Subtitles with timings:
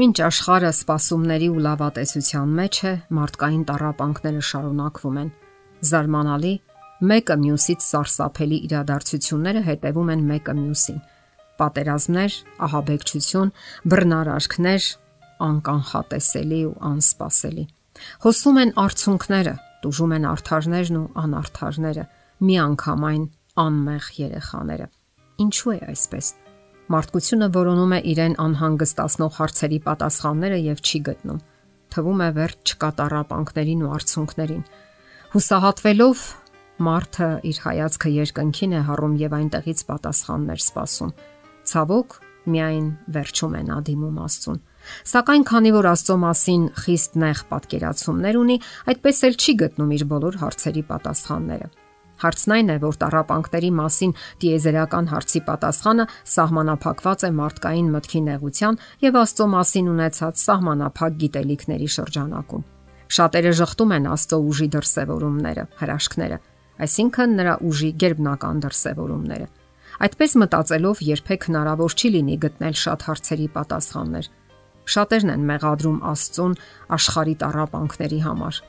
[0.00, 5.26] Մինչ աշխարհը սпасումների ու լավատեսության մեջ է, մարդկային տարապանքները շարունակվում են։
[5.90, 6.52] Զարմանալի,
[7.10, 11.02] մեկը մյուսից սարսափելի իրադարձությունները հետևում են մեկը մյուսին։
[11.60, 12.38] Պատերազմներ,
[12.70, 13.52] ահաբեկչություն,
[13.92, 14.88] բռնարարքներ,
[15.50, 17.64] անկանխատեսելի ու անսպասելի։
[18.24, 22.06] Հոսում են արցունքները, դուժում են արթարներն ու անարթարները,
[22.48, 23.24] միանգամայն
[23.68, 24.92] անմեղ երեխաները։
[25.44, 26.36] Ինչու է այսպես։
[26.90, 31.36] Մարդկությունը որոնում է իրեն անհանգստացնող հարցերի պատասխանները եւ չի գտնում։
[31.94, 34.64] Թվում է վերջ չկա տարապանքներին ու արցունքներին։
[35.34, 36.24] Հուսահատվելով
[36.86, 41.12] մարդը իր հայացքը երկնքին է հառում եւ այնտեղից պատասխաններ սպասում։
[41.70, 42.16] Ցավոք,
[42.50, 44.58] միայն վերջում է նա դիմում Աստծուն։
[45.12, 48.56] Սակայն քանի որ Աստծո մասին խիստ նեղ պատկերացումներ ունի,
[48.90, 51.70] այդպես էլ չի գտնում իր բոլոր հարցերի պատասխանները։
[52.20, 54.10] Հարցն այն է, որ տարապանքների մասին
[54.42, 62.66] տիեզերական հարցի պատասխանը սահմանափակված է մարդկային մտքի նեղության եւ Աստծո մասին ունեցած սահմանափակ գիտելիքների շրջանակում։
[63.10, 66.36] Շատերը շղթում են Աստծո ուժի դրսևորումները, հրաշքները,
[66.84, 69.48] այսինքն նրա ուժի ģերբնական դրսևորումները։
[70.00, 74.28] Այդպես մտածելով երբեք հնարավոր չի լինի գտնել շատ հարցերի պատասխաններ։
[74.90, 76.54] Շատերն են մեղադրում Աստծուն
[76.96, 78.60] աշխարհի տարապանքների համար։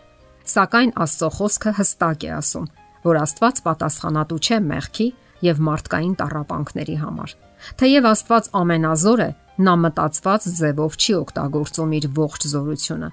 [0.52, 2.66] Սակայն Աստծո խոսքը հստակ է ասում,
[3.06, 5.08] որ Աստված պատասխանատու չէ մեղքի
[5.42, 7.36] եւ մարդկային տարապանքների համար։
[7.82, 9.30] Թեև Աստված ամենազոր է,
[9.62, 13.10] նա մտածված ձևով չի օգտագործում իր ողջ զորությունը։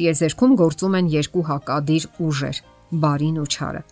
[0.00, 2.60] Տիեզերքում գործում են երկու հակադիր ուժեր՝
[3.00, 3.82] բարին ու չարը։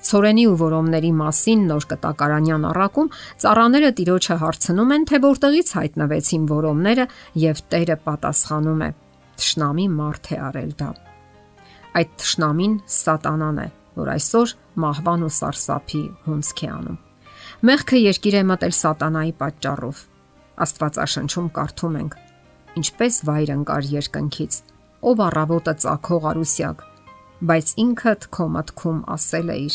[0.00, 3.10] Ցորենի ու որոմների մասին նոր կտակարանյան առակում
[3.42, 7.04] ծառաները տիրոջը հարցնում են, թե որտեղից հայտնվեցին որոմները
[7.42, 8.90] եւ Տերը պատասխանում է.
[9.40, 10.88] Տշնամի մարդ է արել դա։
[12.00, 13.68] Այդ տշնամին սատանան է,
[14.00, 16.98] որ այսօր մահվան ու սարսափի հունցք է անում։
[17.70, 20.02] Մեղքը երկիր է մտել սատանայի պատճառով։
[20.64, 22.14] Աստվածաշնչում կարդում ենք.
[22.80, 24.56] Ինչպես վայր ընկար երկնքից,
[25.10, 26.82] ով առավոտը ցակող արուսյակ,
[27.50, 29.74] բայց ինքդ քո մտքում ասել էիր.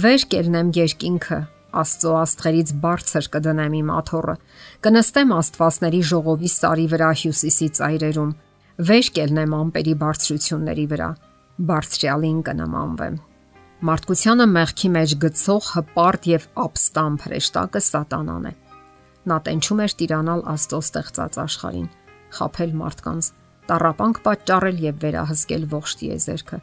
[0.00, 4.34] վեր կելնեմ երկինքը, Աստծո աստղերից բարձր կդնեմ իմ աթոռը,
[4.82, 8.32] կնստեմ Աստվածների ժողովի սարի վրա հյուսիսի ծայրերում,
[8.90, 11.10] վեր կելնեմ ամպերի բարձրությունների վրա,
[11.70, 13.18] բարձրյալին կնմանվեմ։
[13.80, 18.52] Մարդկությանը մեղքի մեջ գցող հպարտ եւ ապստամբ հրեշտակը սատանան է։
[19.30, 21.86] Նա տենչում էր տիրանալ Աստծո ստեղծած աշխարհին,
[22.36, 23.30] խაფել մարդկանց,
[23.70, 26.58] տարապանք պատճառել եւ վերահսկել ողջ տիեզերքը։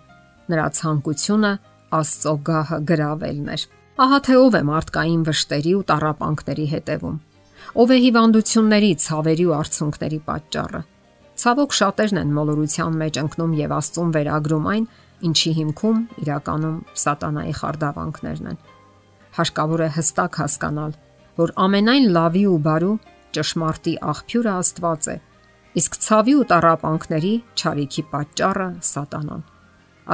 [0.53, 1.51] Նրա ցանկությունը
[1.97, 3.65] Աստծո գահը գravelն էր։
[3.97, 7.17] Ահա թե ով է մարդկային վշտերի ու տարապանքների հետևում։
[7.81, 10.81] Ով է հիվանդությունների, ցավերի ու արցունքների պատճառը։
[11.37, 14.85] Ցավոք շատերն են մոլորության մեջ ընկնում եւ Աստծուն վերագրում այն,
[15.25, 18.57] ինչի հիմքում իրականում սատանայի խարդավանքներն են։
[19.37, 20.93] Հարկավոր է հստակ հասկանալ,
[21.37, 22.93] որ ամենայն լավի ու բարու
[23.37, 25.15] ճշմարտի աղբյուրը Աստված է,
[25.81, 29.43] իսկ ցավի ու տարապանքների ճարիքի պատճառը սատանան։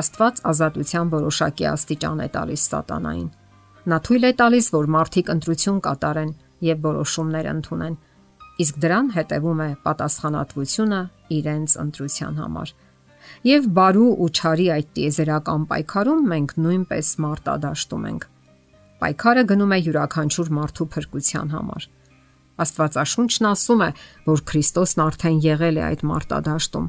[0.04, 3.30] Աստված ազատության որոշակի աստիճան է տալիս սատանային։
[3.84, 6.32] Նա թույլ է տալիս, որ մարդիկ ընտրություն կատարեն
[6.64, 7.96] եւ որոշումներ ընդունեն,
[8.64, 11.02] իսկ դրան հետևում է պատասխանատվությունը
[11.38, 12.74] իրենց ընտրության համար
[13.48, 18.28] եւ բարու ու չարի այդ տիեզերական պայքարում մենք նույնպես մարտադաշտում ենք։
[19.04, 21.88] Պայքարը գնում է յուրաքանչյուր մարդու փրկության համար։
[22.64, 23.90] Աստվածաշունչն ասում է,
[24.30, 26.88] որ Քրիստոսն արդեն եղել է այդ մարտադաշտում։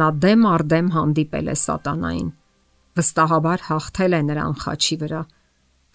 [0.00, 2.28] Նա դեմ առ դեմ հանդիպել է սատանային։
[3.00, 5.22] Վստահաբար հաղթել է նրան խաչի վրա։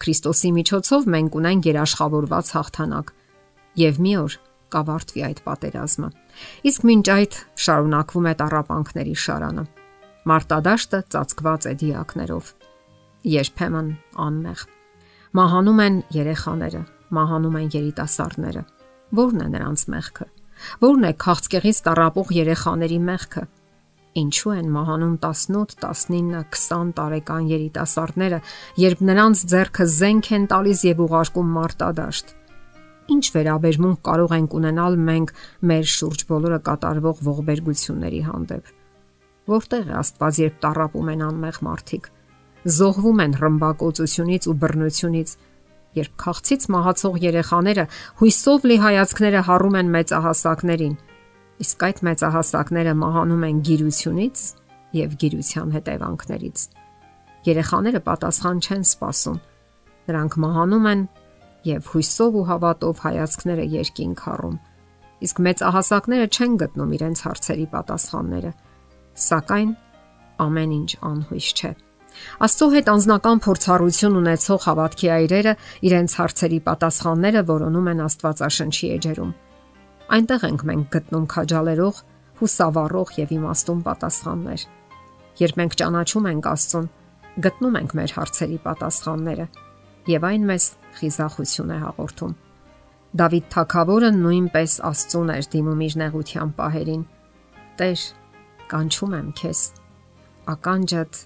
[0.02, 3.14] Քրիստոսի միջոցով մենք ունենք երաշխավորված հաղթանակ։
[3.86, 4.36] Եվ մի օր
[4.74, 6.08] կավարտվի այդ պատերազմը։
[6.70, 9.64] Իսկ մինչ այդ շարունակվում է տարապանքների շարանը։
[10.26, 12.48] Մարտադաշտը ծածկված է դիակներով։
[13.36, 13.90] Երբեմն
[14.26, 14.64] անմեղ։
[15.36, 16.80] Մահանում են երեխաները,
[17.16, 18.62] մահանում են երիտասարդները։
[19.20, 20.26] Որն է նրանց մեղքը։
[20.82, 23.44] Որն է քաղցկեղից տարապող երեխաների մեղքը։
[24.16, 28.38] Ինչու են մահանում 18, 19, 20 տարեկան երիտասարդները,
[28.80, 32.32] երբ նրանց ձեռքը զենք են տալիս եւ ուղարկում մարտադաշտ
[33.12, 35.32] ինչ վերաբերմունք կարող ենք ունենալ մենք
[35.70, 38.70] մեր շուրջ բոլորը կատարվող ողբերգությունների հանդեպ։
[39.46, 42.08] Որտեղ է Աստված, երբ տարապում են անմեղ մարդիկ,
[42.76, 45.34] զոհվում են ռմբակոծությունից ու բռնությունից,
[45.96, 47.84] երբ քաղցից մահացող երեխաները
[48.20, 50.96] հույսով լի հայացքները հառում են մեծահասակներին,
[51.62, 54.42] իսկ այդ մեծահասակները մահանում են գիրությունից
[54.96, 56.66] եւ գիրության հետևանքներից։
[57.46, 59.38] Երեխաները պատասխան չեն սпасում։
[60.10, 61.06] Նրանք մահանում են
[61.66, 64.56] եւ հույսով ու հավատով հայացքները երկինք առում։
[65.26, 68.52] Իսկ մեծահասակները չեն գտնում իրենց հարցերի պատասխանները։
[69.26, 69.70] Սակայն
[70.46, 71.72] ամեն ինչ անհույս չէ։
[72.46, 75.54] Աստծո հետ անznական փորձառություն ունեցող հավատքի այրերը
[75.88, 79.34] իրենց հարցերի պատասխանները որոնում են Աստվածաշնչի էջերում։
[80.16, 82.00] Այնտեղ ենք մենք գտնում քաջալերող,
[82.40, 84.66] հուսավառող եւ իմաստուն պատասխաններ։
[85.36, 86.90] Երբ մենք ճանաչում ենք Աստծուն,
[87.46, 89.48] գտնում ենք մեր հարցերի պատասխանները
[90.10, 90.66] եւ այն մեզ
[90.98, 92.34] խիզախություն է հաղորդում։
[93.16, 97.02] Դավիթ Թագավորը նույնպես Աստծուն էր դիմում իր նեղության պահերին։
[97.80, 98.02] Տեր,
[98.72, 99.60] կանչում եմ քեզ։
[100.52, 101.20] Ականջդ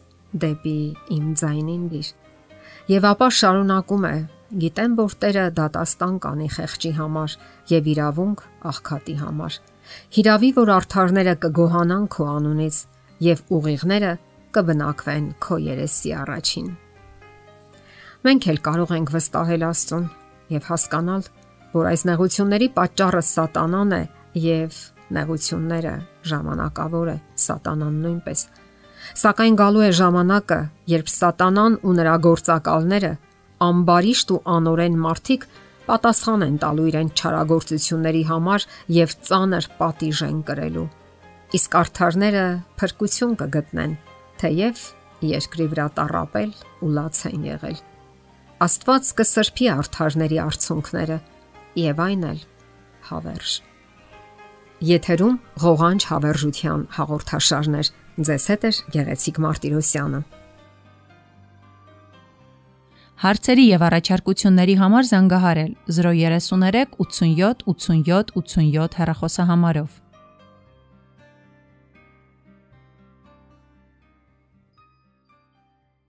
[0.45, 0.77] դեպի
[1.17, 2.11] իմ ձայնին դիր։
[2.91, 4.15] Եվ ապա շարունակում է.
[4.61, 7.35] Գիտեմ, որ Տերը դատաստան կանի խեղճի համար
[7.71, 8.41] եւ իրավունք
[8.71, 9.59] աղքատի համար։
[10.17, 12.79] Հիրավի, որ արթարները կգոհանան քո անունից
[13.31, 14.13] եւ ուղիղները
[14.57, 16.71] կբնակվեն քո երեսի առաջին։
[18.21, 20.03] Մենք էլ կարող ենք վստահել Աստծուն
[20.53, 21.23] եւ հասկանալ,
[21.73, 24.01] որ այս նեղությունների պատճառը սատանան է
[24.45, 24.81] եւ
[25.17, 25.95] նեղությունները
[26.29, 28.43] ժամանակավոր է սատանան նույնպես։
[29.21, 30.61] Սակայն գալու է ժամանակը,
[30.93, 33.13] երբ սատանան ու նրա գործակալները
[33.71, 35.47] ամբարիշտ ու անորեն մարդիկ
[35.89, 38.67] պատասխան են տալու իրենց չարագործությունների համար
[39.01, 40.89] եւ ծանր պատիժ են կրելու։
[41.57, 42.45] Իսկ արթարները
[42.81, 43.97] փրկություն կգտնեն,
[44.45, 44.85] թեև
[45.31, 46.53] երկրի վրա տարապել
[46.85, 47.81] ու լաց են եղել։
[48.61, 51.15] Աստված կսրբի արթարների արցունքները
[51.81, 52.41] եւ այն էլ
[53.07, 53.53] հավերժ։
[54.89, 57.91] Եթերում ղողանջ հավերժության հաղորդաշարներ։
[58.29, 60.21] Ձեզ հետ է Գեղեցիկ Մարտիրոսյանը։
[63.25, 69.99] Հարցերի եւ առաջարկությունների համար զանգահարել 033 87 87 87 հեռախոսահամարով։